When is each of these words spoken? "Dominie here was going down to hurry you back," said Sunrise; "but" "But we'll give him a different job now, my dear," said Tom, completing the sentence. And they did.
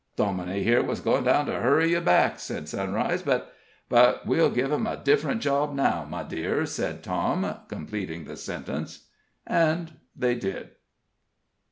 "Dominie 0.15 0.63
here 0.63 0.81
was 0.81 0.99
going 0.99 1.25
down 1.25 1.45
to 1.45 1.51
hurry 1.59 1.91
you 1.91 2.01
back," 2.01 2.39
said 2.39 2.67
Sunrise; 2.67 3.21
"but" 3.21 3.53
"But 3.87 4.25
we'll 4.25 4.49
give 4.49 4.71
him 4.71 4.87
a 4.87 4.97
different 4.97 5.41
job 5.43 5.75
now, 5.75 6.07
my 6.09 6.23
dear," 6.23 6.65
said 6.65 7.03
Tom, 7.03 7.57
completing 7.67 8.23
the 8.25 8.35
sentence. 8.35 9.09
And 9.45 9.99
they 10.15 10.33
did. 10.33 10.69